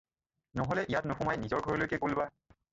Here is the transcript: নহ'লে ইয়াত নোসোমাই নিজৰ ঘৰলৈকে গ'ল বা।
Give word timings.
নহ'লে 0.61 0.85
ইয়াত 0.91 1.07
নোসোমাই 1.13 1.39
নিজৰ 1.43 1.63
ঘৰলৈকে 1.69 2.03
গ'ল 2.07 2.21
বা। 2.23 2.31